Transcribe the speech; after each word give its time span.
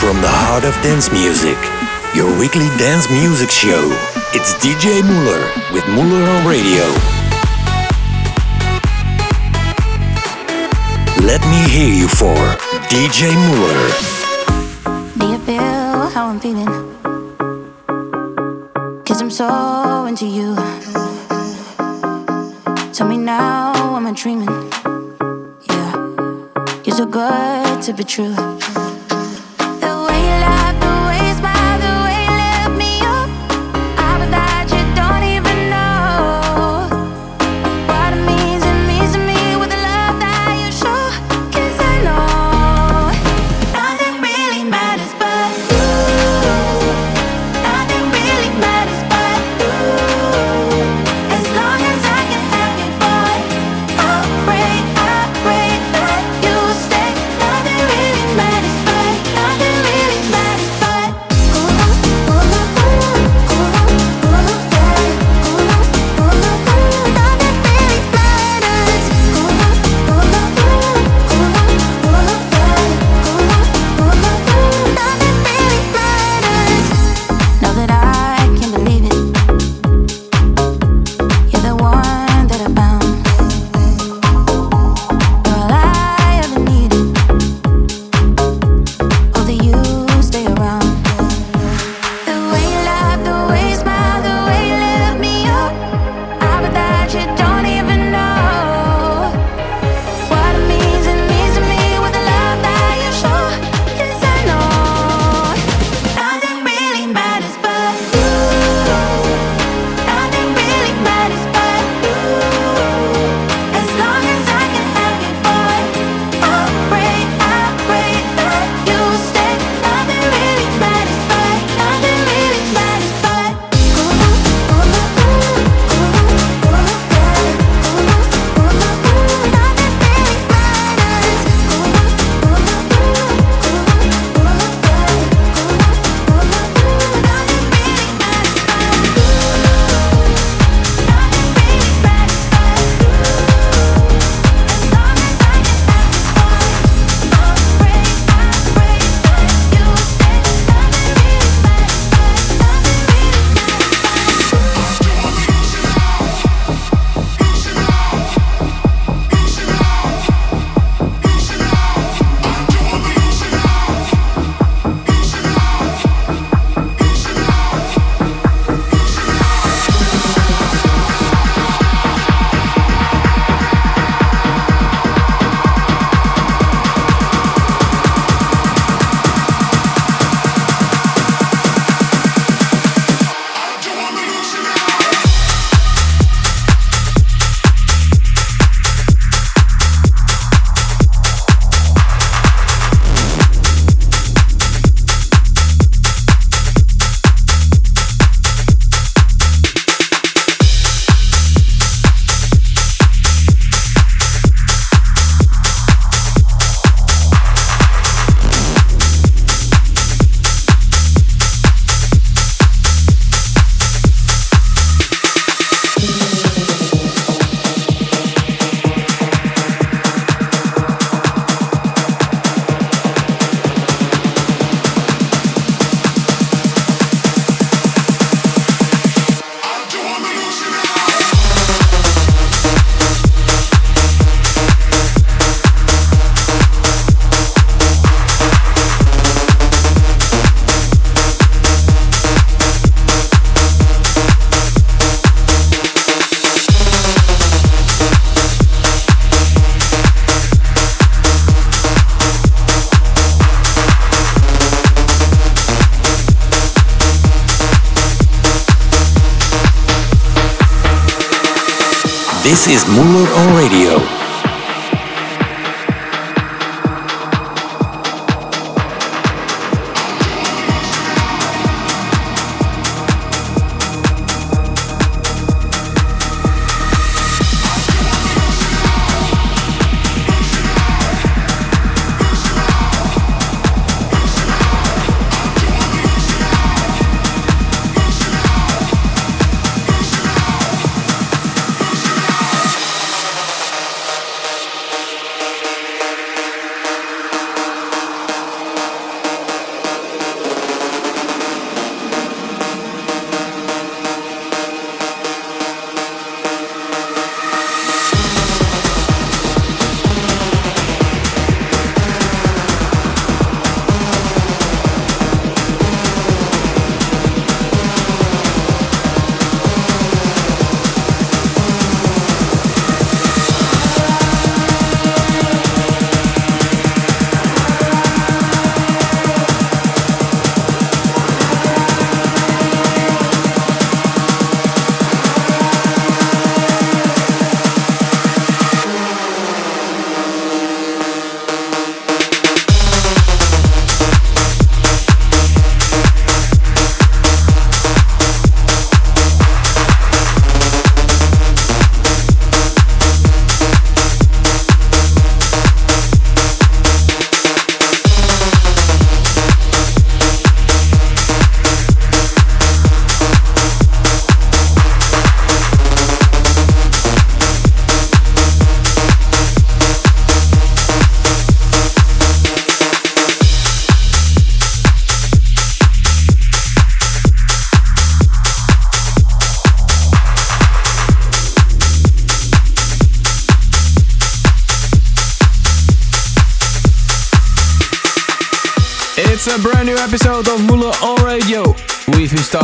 From 0.00 0.18
the 0.22 0.28
heart 0.28 0.64
of 0.64 0.72
dance 0.82 1.12
music, 1.12 1.58
your 2.14 2.26
weekly 2.38 2.68
dance 2.78 3.10
music 3.10 3.50
show. 3.50 3.84
It's 4.32 4.54
DJ 4.54 5.04
Muller 5.04 5.44
with 5.74 5.86
Muller 5.88 6.24
on 6.24 6.46
Radio. 6.48 6.84
Let 11.20 11.42
me 11.52 11.60
hear 11.68 11.92
you 11.92 12.08
for 12.08 12.34
DJ 12.88 13.28
Muller. 13.46 13.84
Do 15.18 15.26
you 15.28 15.38
feel 15.44 16.08
how 16.08 16.28
I'm 16.28 16.40
feeling? 16.40 16.72
Cause 19.04 19.20
I'm 19.20 19.30
so 19.30 20.06
into 20.06 20.24
you. 20.24 20.56
Tell 22.94 23.06
me 23.06 23.18
now, 23.18 23.74
am 23.96 24.06
I 24.06 24.12
dreaming? 24.14 24.48
Yeah, 25.68 25.92
you're 26.84 26.96
so 26.96 27.04
good 27.04 27.82
to 27.82 27.92
be 27.92 28.02
true. 28.02 28.34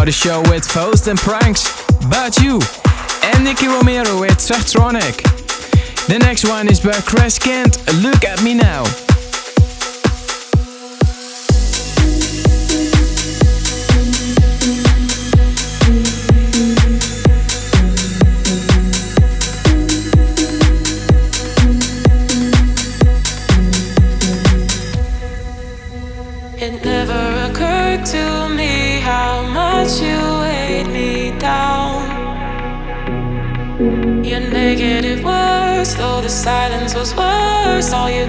The 0.06 0.12
show 0.12 0.40
with 0.42 0.64
Faust 0.64 1.08
and 1.08 1.18
Pranks, 1.18 1.64
But 2.08 2.38
You, 2.38 2.60
and 3.24 3.42
Nicky 3.42 3.66
Romero 3.66 4.20
with 4.20 4.38
Zachtronic. 4.38 5.16
The 6.06 6.18
next 6.20 6.44
one 6.48 6.68
is 6.68 6.78
by 6.78 6.92
Crash 7.00 7.38
Kent, 7.38 7.76
Look 8.02 8.22
at 8.22 8.40
Me 8.44 8.54
Now. 8.54 9.05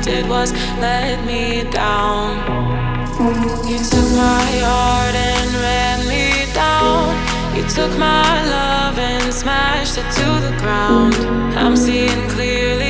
Did 0.08 0.28
was 0.30 0.54
let 0.80 1.18
me 1.26 1.70
down. 1.70 2.30
You 3.70 3.80
took 3.92 4.10
my 4.16 4.48
heart 4.68 5.16
and 5.30 5.50
ran 5.66 6.00
me 6.08 6.26
down. 6.54 7.12
You 7.56 7.64
took 7.78 7.92
my 8.00 8.32
love 8.56 8.98
and 8.98 9.34
smashed 9.34 9.98
it 10.02 10.10
to 10.20 10.28
the 10.46 10.54
ground. 10.62 11.14
I'm 11.62 11.76
seeing 11.76 12.22
clearly, 12.36 12.87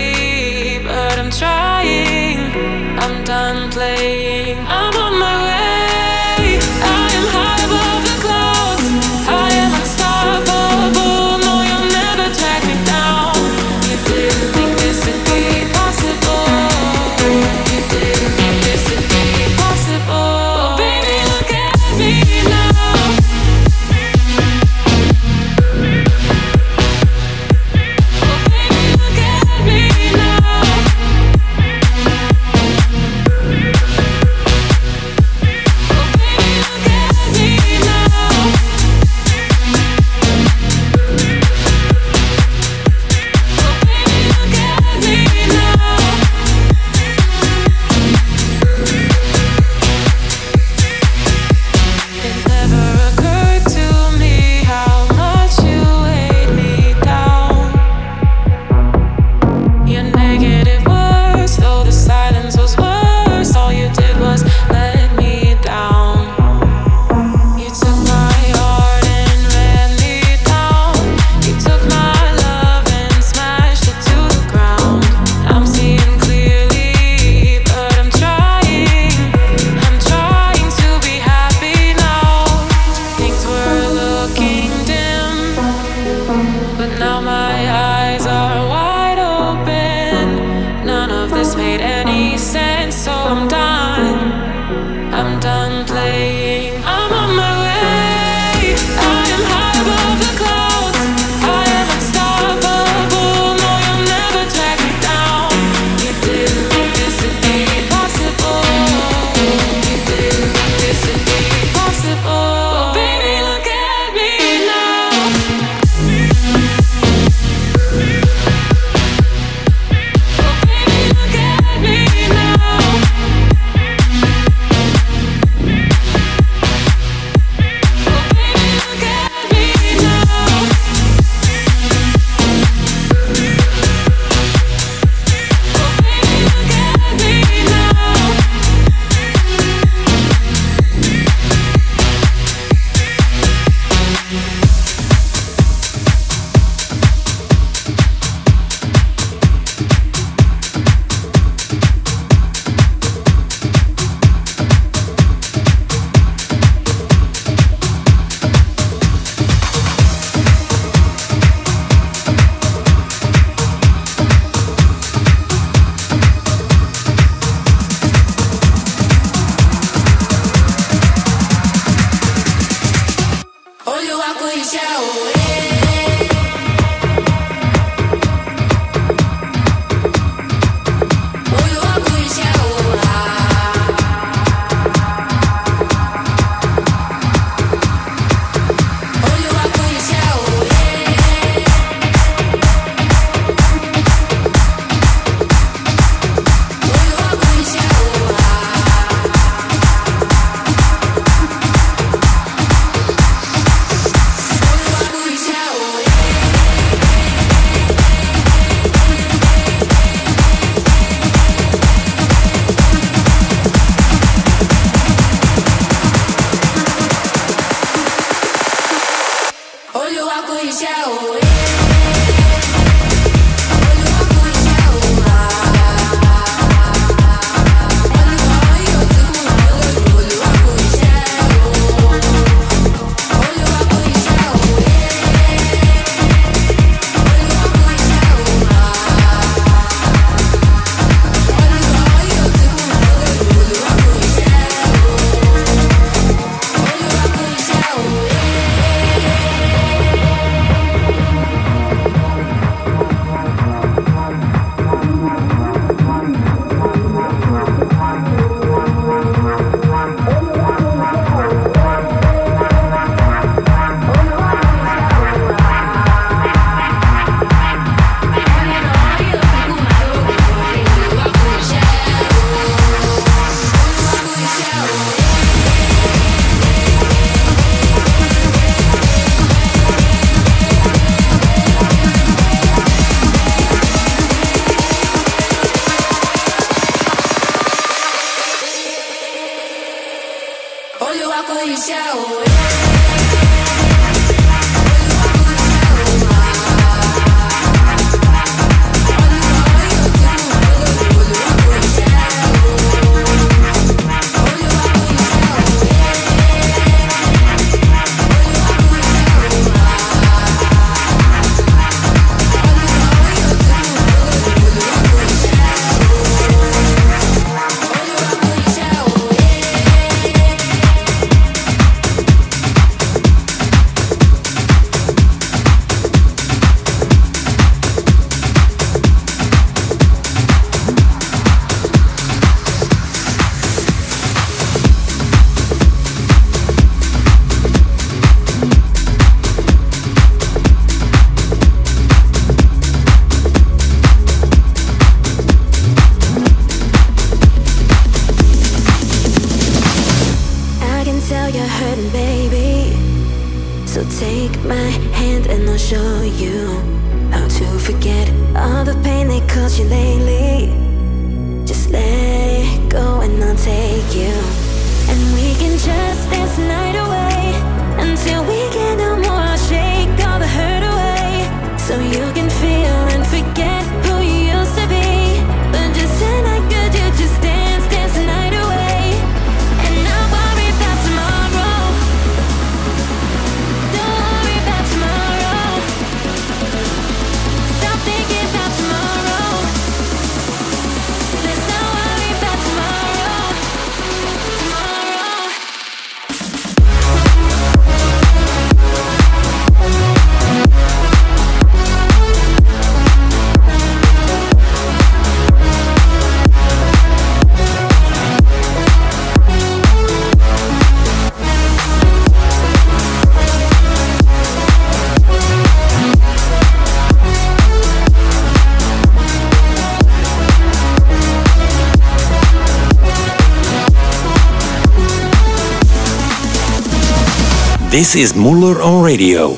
This 427.97 428.13
is 428.13 428.35
Muller 428.35 428.79
on 428.79 429.03
Radio. 429.03 429.57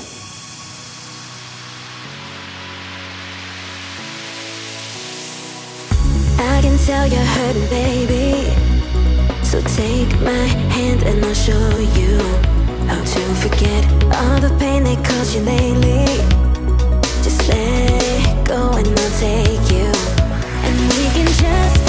I 6.40 6.62
can 6.62 6.78
tell 6.86 7.06
you're 7.06 7.20
hurting, 7.20 7.68
baby. 7.68 8.48
So 9.44 9.60
take 9.76 10.18
my 10.22 10.48
hand 10.72 11.04
and 11.04 11.26
I'll 11.26 11.34
show 11.34 11.68
you 12.00 12.18
how 12.88 13.04
to 13.04 13.22
forget 13.44 13.84
all 14.16 14.40
the 14.40 14.56
pain 14.58 14.86
they 14.86 14.96
caused 14.96 15.36
you 15.36 15.42
lately. 15.42 16.06
Just 17.22 17.46
let 17.50 18.48
go 18.48 18.72
and 18.72 18.88
I'll 18.88 19.20
take 19.20 19.70
you. 19.70 19.92
And 20.64 20.76
we 20.94 21.04
can 21.12 21.28
just 21.28 21.89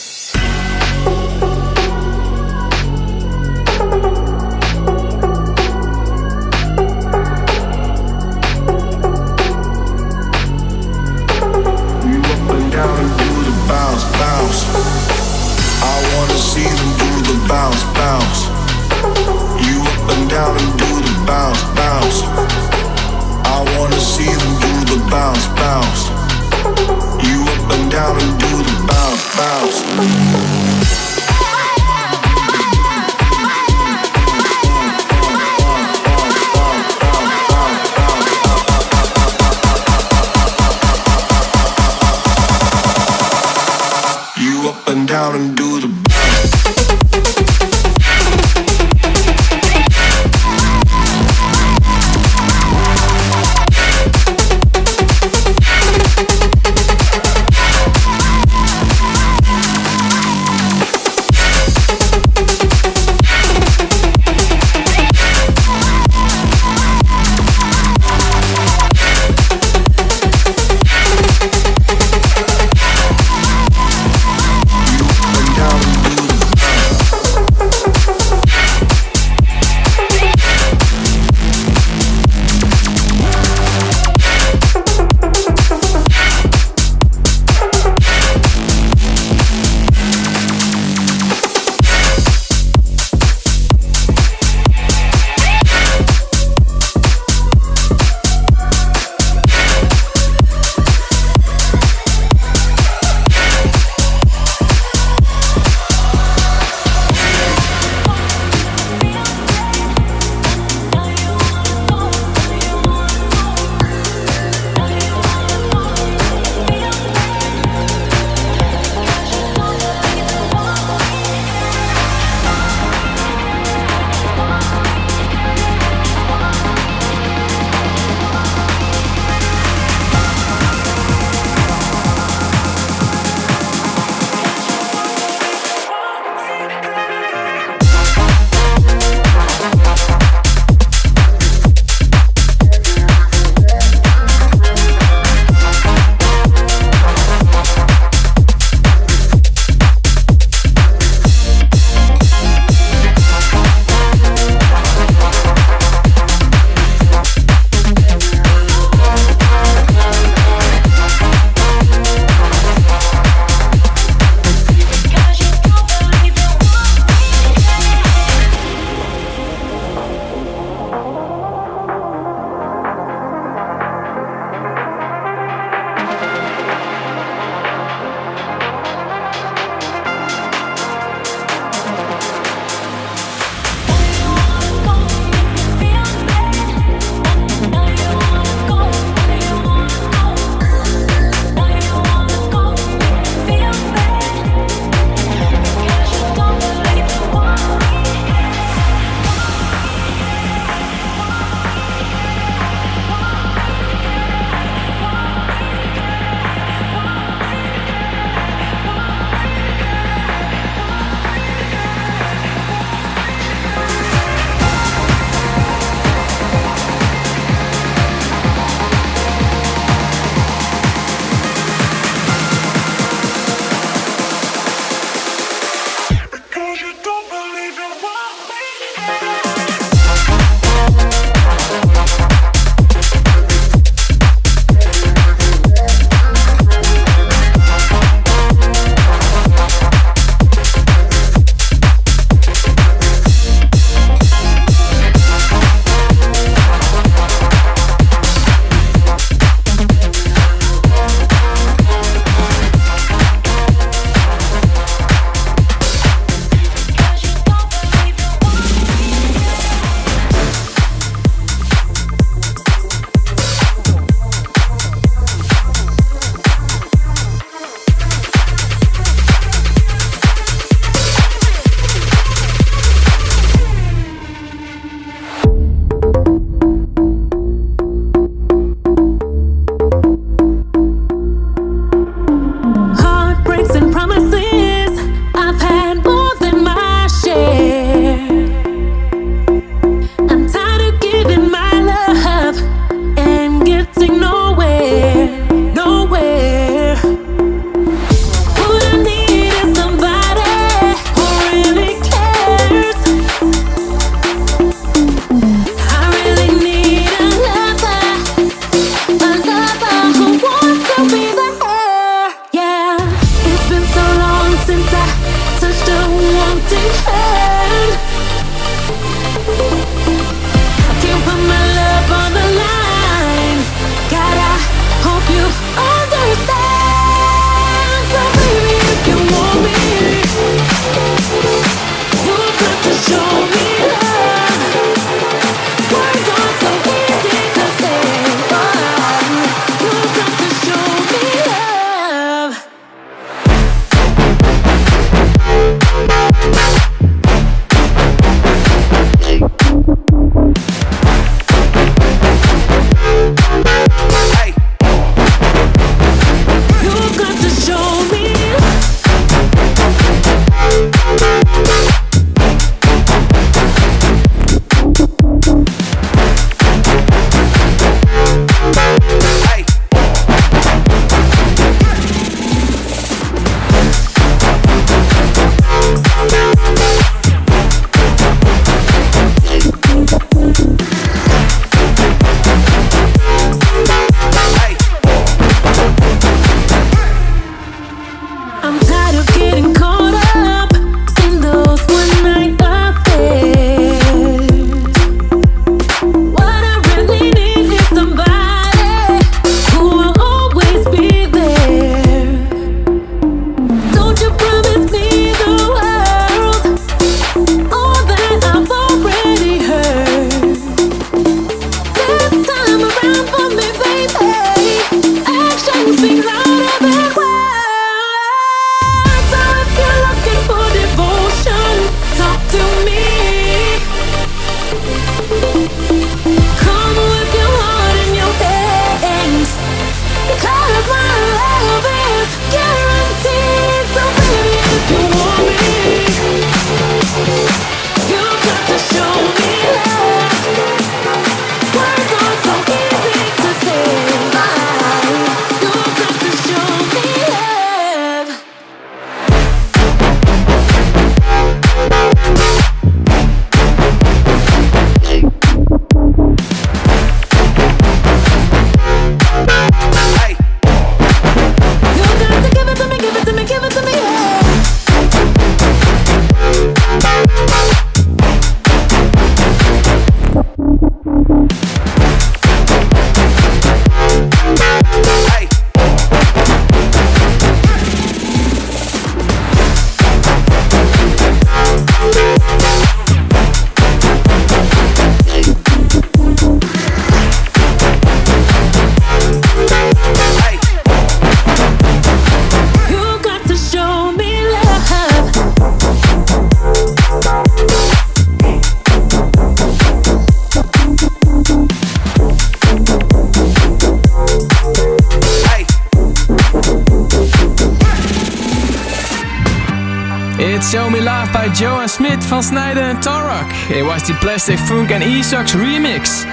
The 514.47 514.57
Funk 514.57 514.91
and 514.91 515.03
Esox 515.03 515.53
remix. 515.53 516.25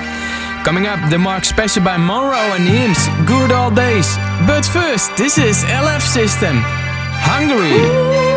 Coming 0.64 0.86
up, 0.86 1.10
the 1.10 1.18
Mark 1.18 1.44
Special 1.44 1.84
by 1.84 1.98
Monroe 1.98 2.54
and 2.54 2.64
Neems, 2.64 3.06
Good 3.26 3.52
Old 3.52 3.76
Days. 3.76 4.16
But 4.46 4.64
first, 4.64 5.14
this 5.16 5.36
is 5.36 5.62
LF 5.64 6.00
System, 6.00 6.56
Hungry. 6.62 8.27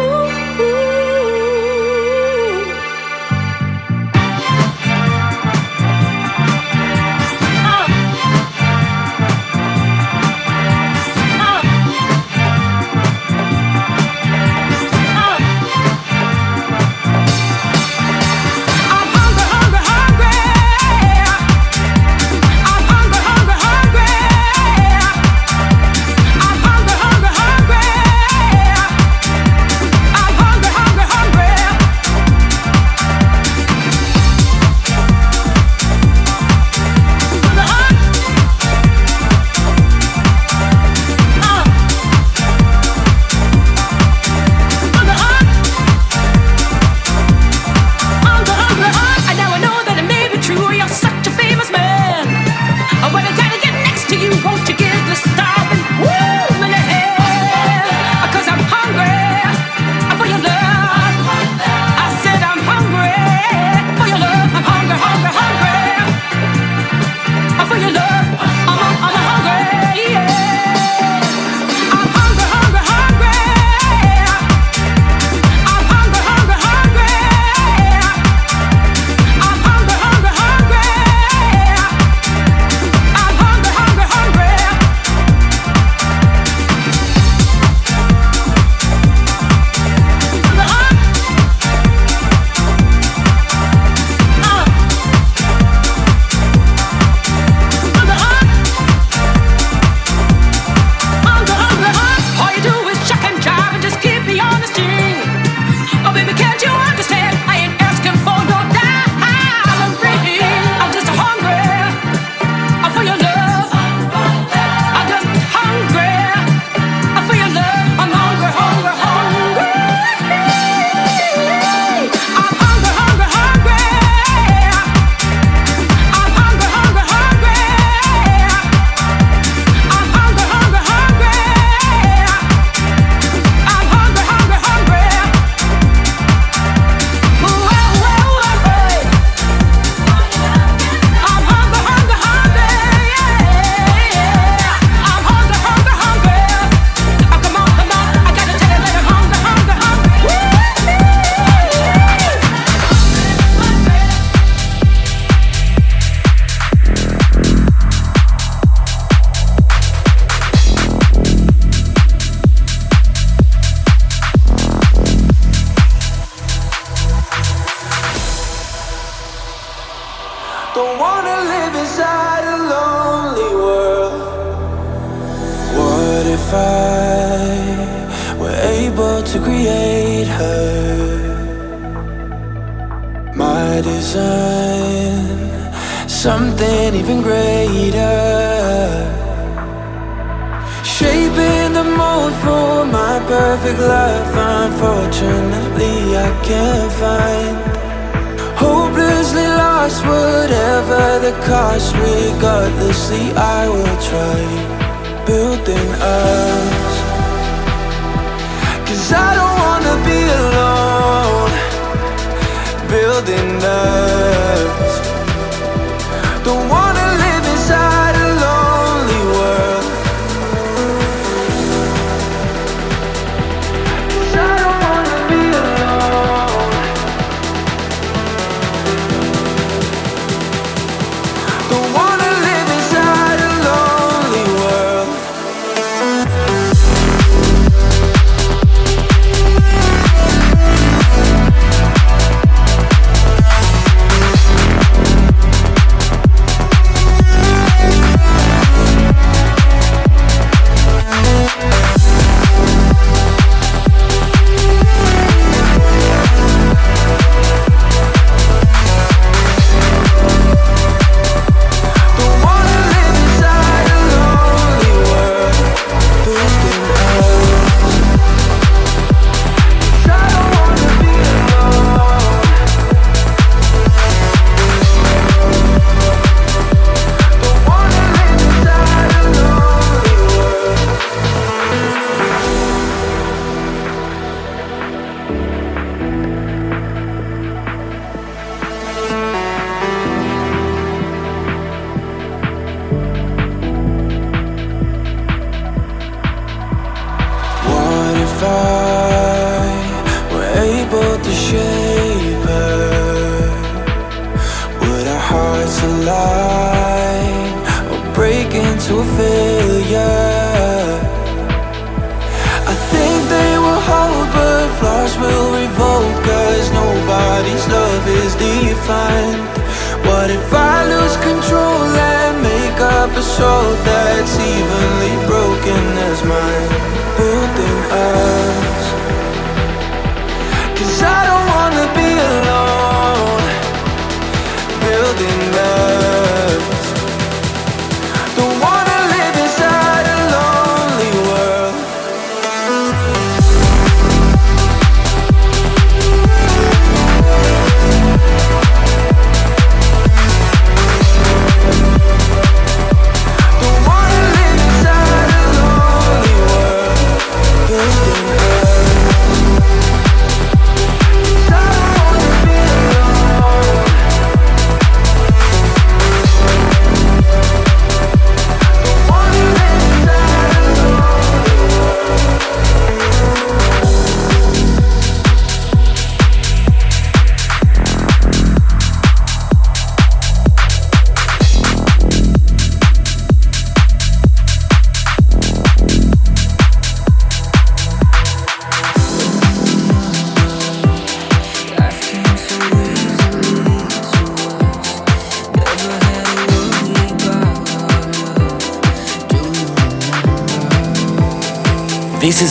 This 323.92 324.38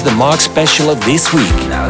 the 0.02 0.10
Mark 0.12 0.40
special 0.40 0.90
of 0.90 1.00
this 1.04 1.32
week. 1.34 1.44
It's 1.44 1.89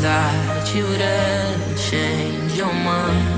That 0.00 0.74
you 0.74 0.84
would 0.84 1.00
ever 1.00 1.74
change 1.76 2.56
your 2.56 2.72
mind. 2.72 3.33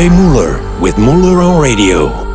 DJ 0.00 0.08
Muller 0.08 0.80
with 0.80 0.96
Muller 0.96 1.42
on 1.42 1.60
Radio. 1.60 2.29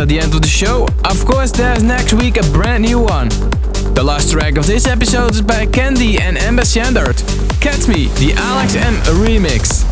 At 0.00 0.08
the 0.08 0.18
end 0.18 0.34
of 0.34 0.42
the 0.42 0.48
show. 0.48 0.88
Of 1.04 1.24
course, 1.24 1.52
there's 1.52 1.82
next 1.82 2.12
week 2.12 2.36
a 2.36 2.42
brand 2.50 2.84
new 2.84 2.98
one. 2.98 3.28
The 3.94 4.02
last 4.02 4.32
track 4.32 4.56
of 4.56 4.66
this 4.66 4.88
episode 4.88 5.30
is 5.30 5.42
by 5.42 5.66
Candy 5.66 6.18
and 6.18 6.36
Ambassador. 6.36 7.12
Catch 7.60 7.86
Me, 7.86 8.06
the 8.18 8.34
Alex 8.36 8.74
M 8.74 8.94
remix. 9.22 9.91